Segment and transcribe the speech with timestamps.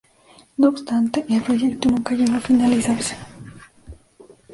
[0.57, 3.15] No obstante el proyecto nunca llegó a finalizarse.